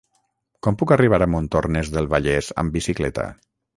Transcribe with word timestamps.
Com 0.67 0.77
puc 0.81 0.93
arribar 0.95 1.19
a 1.25 1.29
Montornès 1.33 1.91
del 1.97 2.09
Vallès 2.15 2.51
amb 2.63 2.77
bicicleta? 2.79 3.29